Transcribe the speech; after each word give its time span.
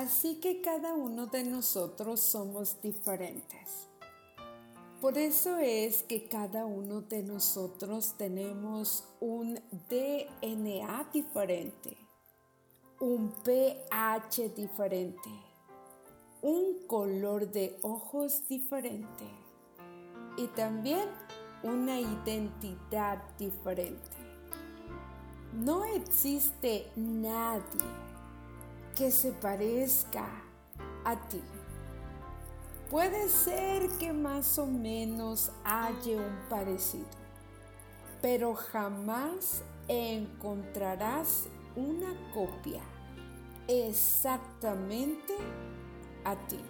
Así 0.00 0.36
que 0.36 0.62
cada 0.62 0.94
uno 0.94 1.26
de 1.26 1.44
nosotros 1.44 2.20
somos 2.20 2.80
diferentes. 2.80 3.86
Por 4.98 5.18
eso 5.18 5.58
es 5.58 6.02
que 6.04 6.26
cada 6.26 6.64
uno 6.64 7.02
de 7.02 7.22
nosotros 7.22 8.14
tenemos 8.16 9.04
un 9.20 9.60
DNA 9.90 11.06
diferente, 11.12 11.98
un 12.98 13.30
pH 13.44 14.48
diferente, 14.56 15.28
un 16.40 16.86
color 16.86 17.52
de 17.52 17.78
ojos 17.82 18.48
diferente 18.48 19.26
y 20.38 20.46
también 20.46 21.10
una 21.62 22.00
identidad 22.00 23.22
diferente. 23.36 24.16
No 25.52 25.84
existe 25.84 26.90
nadie 26.96 27.84
que 29.00 29.10
se 29.10 29.32
parezca 29.32 30.26
a 31.06 31.16
ti. 31.16 31.40
Puede 32.90 33.30
ser 33.30 33.88
que 33.98 34.12
más 34.12 34.58
o 34.58 34.66
menos 34.66 35.52
haya 35.64 36.18
un 36.18 36.38
parecido, 36.50 37.08
pero 38.20 38.54
jamás 38.54 39.62
encontrarás 39.88 41.46
una 41.76 42.12
copia 42.34 42.82
exactamente 43.68 45.32
a 46.26 46.36
ti. 46.36 46.60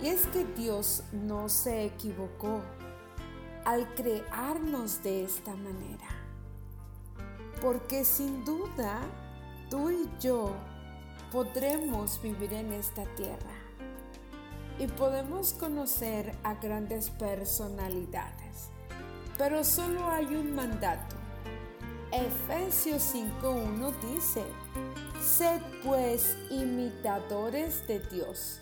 Y 0.00 0.06
es 0.06 0.28
que 0.28 0.44
Dios 0.44 1.02
no 1.10 1.48
se 1.48 1.86
equivocó 1.86 2.62
al 3.64 3.92
crearnos 3.96 5.02
de 5.02 5.24
esta 5.24 5.56
manera, 5.56 6.06
porque 7.60 8.04
sin 8.04 8.44
duda 8.44 9.00
tú 9.68 9.90
y 9.90 10.08
yo 10.20 10.54
podremos 11.34 12.22
vivir 12.22 12.52
en 12.52 12.72
esta 12.72 13.04
tierra 13.16 13.56
y 14.78 14.86
podemos 14.86 15.52
conocer 15.52 16.32
a 16.44 16.54
grandes 16.54 17.10
personalidades. 17.10 18.70
Pero 19.36 19.64
solo 19.64 20.08
hay 20.08 20.26
un 20.26 20.54
mandato. 20.54 21.16
Efesios 22.12 23.12
5.1 23.12 23.92
dice, 24.14 24.44
sed 25.20 25.60
pues 25.82 26.36
imitadores 26.52 27.84
de 27.88 27.98
Dios, 27.98 28.60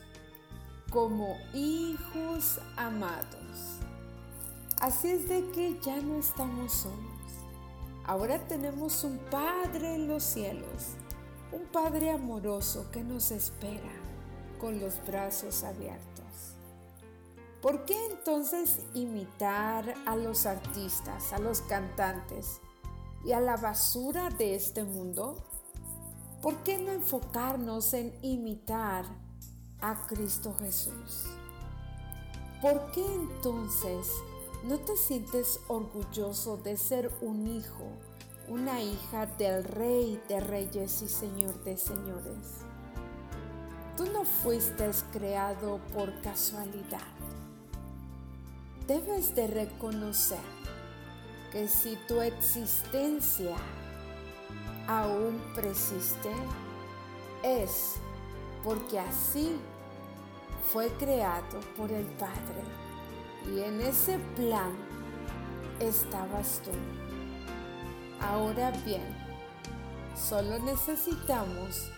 como 0.89 1.37
hijos 1.53 2.59
amados. 2.77 3.81
Así 4.81 5.11
es 5.11 5.29
de 5.29 5.47
que 5.51 5.79
ya 5.83 6.01
no 6.01 6.19
estamos 6.19 6.73
solos. 6.73 6.97
Ahora 8.05 8.39
tenemos 8.49 9.05
un 9.05 9.19
Padre 9.31 9.95
en 9.95 10.09
los 10.09 10.23
cielos 10.23 10.97
un 11.53 11.67
Padre 11.67 12.11
amoroso 12.11 12.91
que 12.91 13.05
nos 13.05 13.31
espera 13.31 13.93
con 14.59 14.81
los 14.81 15.05
brazos 15.07 15.65
abiertos. 15.65 16.57
¿Por 17.61 17.85
qué 17.85 17.95
entonces 18.07 18.81
imitar 18.95 19.95
a 20.07 20.17
los 20.17 20.47
artistas, 20.47 21.33
a 21.33 21.39
los 21.39 21.61
cantantes 21.61 22.61
y 23.25 23.33
a 23.33 23.41
la 23.41 23.57
basura 23.57 24.31
de 24.31 24.55
este 24.55 24.83
mundo? 24.83 25.45
¿Por 26.41 26.57
qué 26.65 26.79
no 26.79 26.91
enfocarnos 26.91 27.93
en 27.95 28.19
imitar 28.23 29.05
a 29.81 30.07
Cristo 30.07 30.55
Jesús? 30.59 31.27
¿Por 32.61 32.91
qué 32.93 33.05
entonces 33.05 34.09
no 34.65 34.79
te 34.79 34.97
sientes 34.97 35.61
orgulloso 35.69 36.57
de 36.57 36.77
ser 36.77 37.13
un 37.21 37.47
hijo 37.47 37.91
una 38.49 38.81
hija 38.81 39.27
del 39.39 39.65
Rey 39.65 40.21
de 40.29 40.41
Reyes 40.41 41.03
y 41.03 41.09
Señor 41.09 41.55
de 41.65 41.77
Señores. 41.77 42.65
Tú 43.97 44.05
no 44.07 44.25
fuiste 44.25 44.91
creado 45.13 45.81
por 45.93 46.21
casualidad. 46.21 47.01
Debes 48.87 49.35
de 49.35 49.47
reconocer 49.47 50.41
que 51.53 51.69
si 51.69 51.97
tu 52.09 52.21
existencia 52.21 53.55
aún 54.89 55.41
persiste, 55.55 56.33
es 57.43 57.95
porque 58.65 58.99
así 58.99 59.57
fue 60.73 60.89
creado 60.99 61.61
por 61.77 61.91
el 61.93 62.07
Padre. 62.07 62.63
Y 63.47 63.61
en 63.61 63.81
ese 63.81 64.19
plan 64.37 64.73
estabas 65.81 66.61
tú. 66.65 66.71
Ahora 68.23 68.71
bien, 68.85 69.03
solo 70.15 70.59
necesitamos 70.61 71.91